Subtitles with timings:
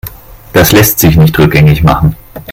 [0.51, 2.15] Das lässt sich nicht rückgängig machen.